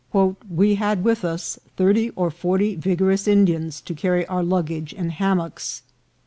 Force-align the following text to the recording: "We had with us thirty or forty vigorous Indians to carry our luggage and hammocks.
"We 0.49 0.73
had 0.77 1.03
with 1.03 1.23
us 1.23 1.59
thirty 1.77 2.09
or 2.15 2.31
forty 2.31 2.73
vigorous 2.73 3.27
Indians 3.27 3.79
to 3.81 3.93
carry 3.93 4.25
our 4.25 4.41
luggage 4.41 4.93
and 4.97 5.11
hammocks. 5.11 5.83